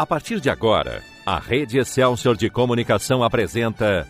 [0.00, 4.08] A partir de agora, a Rede Excelsior de Comunicação apresenta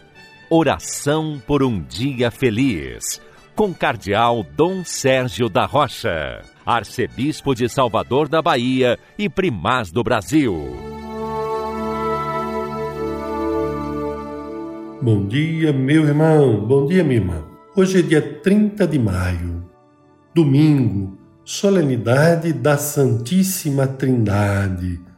[0.49, 3.21] Oração por um Dia Feliz,
[3.57, 10.55] com Cardeal Dom Sérgio da Rocha, Arcebispo de Salvador da Bahia e Primaz do Brasil.
[15.03, 17.45] Bom dia, meu irmão, bom dia, minha irmã.
[17.75, 19.69] Hoje é dia 30 de maio,
[20.33, 25.10] domingo, solenidade da Santíssima Trindade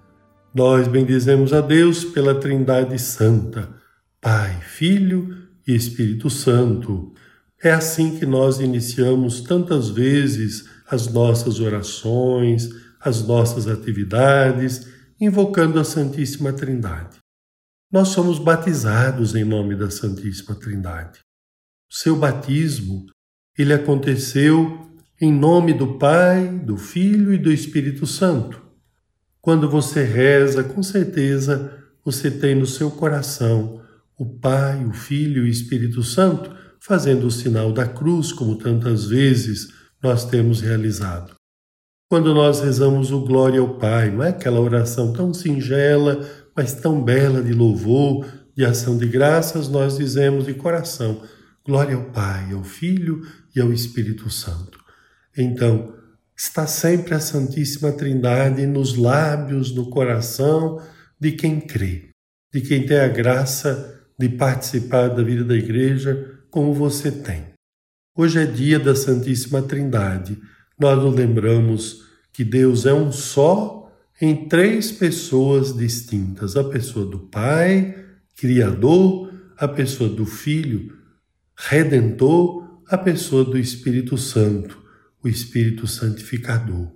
[0.54, 3.74] nós bendizemos a Deus pela Trindade Santa,
[4.20, 7.12] Pai, Filho e Espírito Santo.
[7.62, 12.68] É assim que nós iniciamos tantas vezes as nossas orações,
[13.00, 14.86] as nossas atividades,
[15.20, 17.18] invocando a Santíssima Trindade.
[17.90, 21.20] Nós somos batizados em nome da Santíssima Trindade.
[21.90, 23.06] O seu batismo,
[23.56, 24.90] ele aconteceu
[25.20, 28.61] em nome do Pai, do Filho e do Espírito Santo.
[29.42, 33.82] Quando você reza, com certeza você tem no seu coração
[34.16, 39.06] o Pai, o Filho e o Espírito Santo fazendo o sinal da cruz, como tantas
[39.06, 41.34] vezes nós temos realizado.
[42.08, 47.02] Quando nós rezamos o Glória ao Pai, não é aquela oração tão singela, mas tão
[47.02, 48.24] bela de louvor,
[48.56, 51.20] de ação de graças, nós dizemos de coração:
[51.66, 53.22] Glória ao Pai, ao Filho
[53.56, 54.78] e ao Espírito Santo.
[55.36, 55.94] Então,
[56.42, 60.82] está sempre a Santíssima Trindade nos lábios, no coração
[61.18, 62.08] de quem crê,
[62.52, 67.52] de quem tem a graça de participar da vida da igreja como você tem.
[68.18, 70.36] Hoje é dia da Santíssima Trindade.
[70.76, 73.88] Nós nos lembramos que Deus é um só
[74.20, 77.94] em três pessoas distintas: a pessoa do Pai,
[78.36, 80.92] Criador, a pessoa do Filho,
[81.56, 84.81] Redentor, a pessoa do Espírito Santo
[85.22, 86.92] o Espírito Santificador.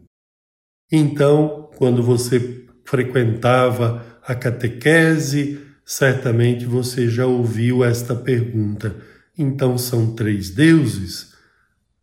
[0.90, 8.96] Então, quando você frequentava a catequese, certamente você já ouviu esta pergunta.
[9.36, 11.34] Então são três deuses?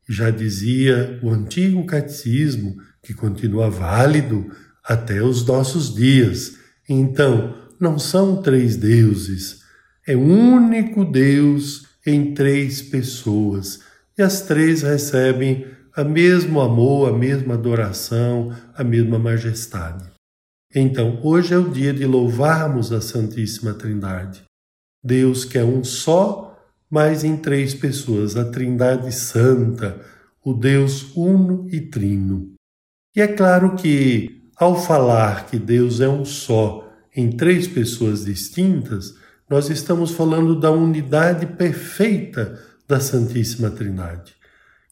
[0.07, 4.49] Já dizia o antigo catecismo, que continua válido
[4.83, 6.57] até os nossos dias.
[6.87, 9.61] Então, não são três deuses,
[10.07, 13.79] é um único Deus em três pessoas,
[14.17, 20.09] e as três recebem a mesmo amor, a mesma adoração, a mesma majestade.
[20.73, 24.43] Então, hoje é o dia de louvarmos a Santíssima Trindade.
[25.03, 26.57] Deus que é um só,
[26.89, 30.01] mas em três pessoas, a Trindade Santa,
[30.43, 32.53] o Deus uno e trino.
[33.15, 39.13] E é claro que, ao falar que Deus é um só em três pessoas distintas,
[39.47, 44.33] nós estamos falando da unidade perfeita da Santíssima Trindade.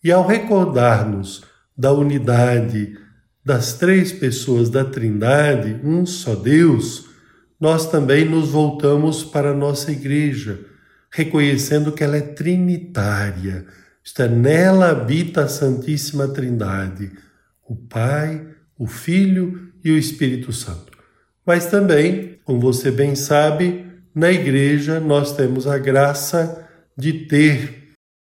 [0.04, 1.44] E ao recordar-nos
[1.78, 2.98] da unidade
[3.44, 7.06] das três pessoas da Trindade, um só Deus,
[7.60, 10.60] nós também nos voltamos para a nossa igreja,
[11.12, 13.66] reconhecendo que ela é trinitária.
[14.04, 17.12] Está nela habita a Santíssima Trindade,
[17.68, 18.48] o Pai,
[18.78, 20.92] o Filho e o Espírito Santo.
[21.46, 27.81] Mas também, como você bem sabe, na igreja nós temos a graça de ter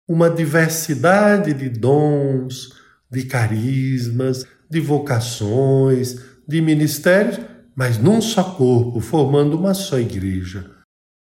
[0.08, 2.70] uma diversidade de dons,
[3.10, 7.40] de carismas, de vocações, de ministérios,
[7.76, 10.72] mas num só corpo, formando uma só igreja.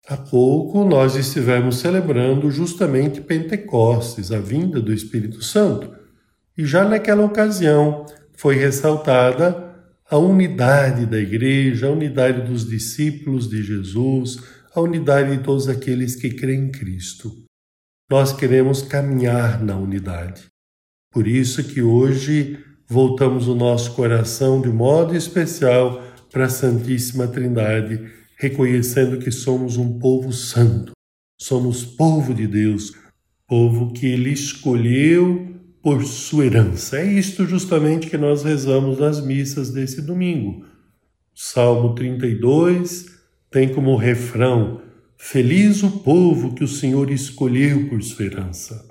[0.08, 5.94] Há pouco nós estivemos celebrando justamente Pentecostes, a vinda do Espírito Santo,
[6.58, 9.66] e já naquela ocasião foi ressaltada
[10.10, 14.38] a unidade da igreja, a unidade dos discípulos de Jesus,
[14.74, 17.47] a unidade de todos aqueles que creem em Cristo
[18.10, 20.46] nós queremos caminhar na unidade.
[21.12, 22.58] Por isso que hoje
[22.88, 26.02] voltamos o nosso coração de modo especial
[26.32, 30.94] para a Santíssima Trindade, reconhecendo que somos um povo santo,
[31.38, 32.94] somos povo de Deus,
[33.46, 37.00] povo que Ele escolheu por sua herança.
[37.00, 40.66] É isto justamente que nós rezamos nas missas desse domingo.
[41.36, 43.06] Salmo 32
[43.52, 44.87] tem como refrão
[45.18, 48.88] Feliz o povo que o Senhor escolheu por sua herança.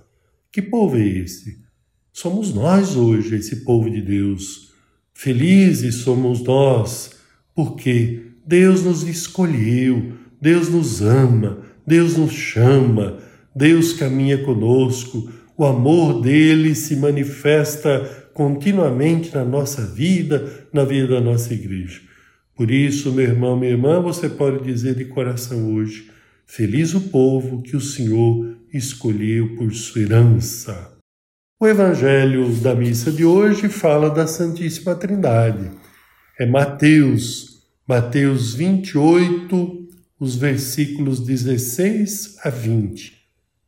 [0.50, 1.64] Que povo é esse?
[2.12, 4.72] Somos nós hoje, esse povo de Deus.
[5.14, 7.12] Felizes somos nós,
[7.54, 13.18] porque Deus nos escolheu, Deus nos ama, Deus nos chama,
[13.54, 21.20] Deus caminha conosco, o amor dele se manifesta continuamente na nossa vida, na vida da
[21.20, 22.00] nossa igreja.
[22.54, 26.10] Por isso, meu irmão, minha irmã, você pode dizer de coração hoje:
[26.46, 30.96] Feliz o povo que o Senhor escolheu por sua herança.
[31.60, 35.72] O evangelho da missa de hoje fala da Santíssima Trindade.
[36.38, 39.88] É Mateus, Mateus 28,
[40.20, 43.12] os versículos 16 a 20.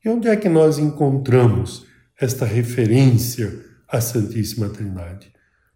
[0.05, 1.85] E onde é que nós encontramos
[2.19, 3.53] esta referência
[3.89, 5.33] à Santíssima Trindade?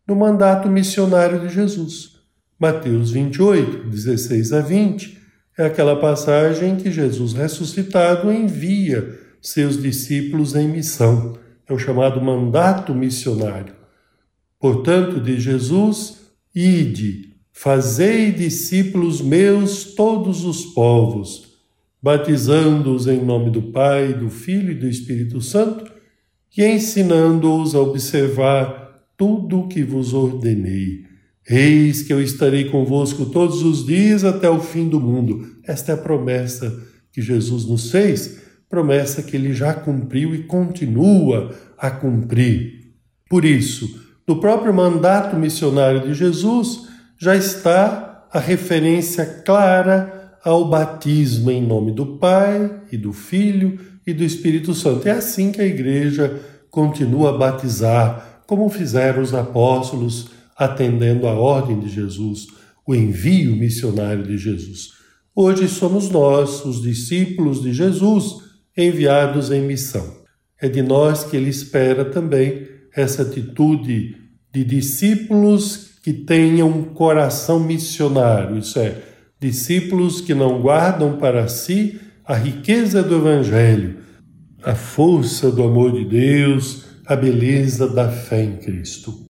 [0.07, 2.13] No mandato missionário de Jesus.
[2.59, 5.22] Mateus 28, 16 a 20,
[5.63, 11.39] é aquela passagem que Jesus ressuscitado envia seus discípulos em missão.
[11.69, 13.75] É o chamado mandato missionário.
[14.59, 16.21] Portanto, de Jesus,
[16.55, 21.55] ide, fazei discípulos meus todos os povos,
[22.03, 25.91] batizando-os em nome do Pai, do Filho e do Espírito Santo,
[26.57, 31.12] e ensinando-os a observar tudo o que vos ordenei.
[31.49, 35.47] Eis que eu estarei convosco todos os dias até o fim do mundo.
[35.65, 36.81] Esta é a promessa
[37.13, 42.93] que Jesus nos fez, promessa que ele já cumpriu e continua a cumprir.
[43.29, 51.51] Por isso, no próprio mandato missionário de Jesus já está a referência clara ao batismo
[51.51, 55.09] em nome do Pai e do Filho e do Espírito Santo.
[55.09, 56.41] É assim que a igreja
[56.71, 60.31] continua a batizar, como fizeram os apóstolos,
[60.65, 62.47] atendendo à ordem de Jesus,
[62.87, 64.93] o envio missionário de Jesus.
[65.35, 68.43] Hoje somos nós, os discípulos de Jesus,
[68.77, 70.23] enviados em missão.
[70.61, 74.17] É de nós que ele espera também essa atitude
[74.53, 78.97] de discípulos que tenham um coração missionário, isso é,
[79.41, 83.99] discípulos que não guardam para si a riqueza do Evangelho,
[84.63, 89.25] a força do amor de Deus, a beleza da fé em Cristo.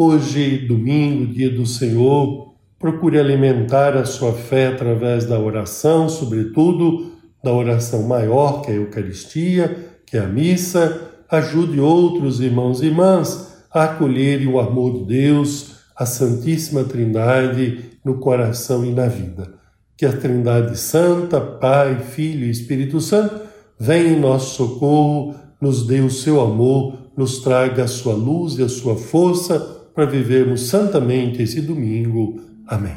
[0.00, 7.52] Hoje, domingo, dia do Senhor, procure alimentar a sua fé através da oração, sobretudo da
[7.52, 11.00] oração maior, que é a Eucaristia, que é a missa.
[11.28, 18.20] Ajude outros irmãos e irmãs a acolherem o amor de Deus, a Santíssima Trindade no
[18.20, 19.52] coração e na vida.
[19.96, 23.34] Que a Trindade Santa, Pai, Filho e Espírito Santo,
[23.76, 28.62] venha em nosso socorro, nos dê o seu amor, nos traga a sua luz e
[28.62, 32.40] a sua força para vivermos santamente esse domingo.
[32.68, 32.94] Amém.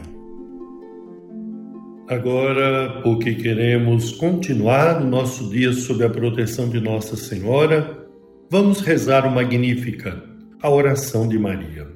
[2.07, 8.07] Agora, porque queremos continuar o nosso dia sob a proteção de Nossa Senhora,
[8.51, 10.21] vamos rezar o Magnífica
[10.61, 11.87] a oração de Maria.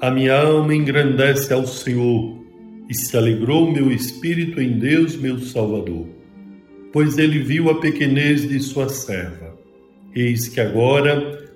[0.00, 2.42] A minha alma engrandece ao Senhor
[2.88, 6.06] e se alegrou meu espírito em Deus, meu Salvador,
[6.94, 9.54] pois ele viu a pequenez de sua serva.
[10.14, 11.41] Eis que agora